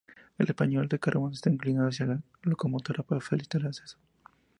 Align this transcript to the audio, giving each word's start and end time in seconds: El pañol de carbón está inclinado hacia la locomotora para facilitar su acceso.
El 0.39 0.55
pañol 0.55 0.87
de 0.87 0.97
carbón 0.97 1.33
está 1.33 1.51
inclinado 1.51 1.89
hacia 1.89 2.07
la 2.07 2.19
locomotora 2.41 3.03
para 3.03 3.21
facilitar 3.21 3.61
su 3.61 3.67
acceso. 3.67 3.99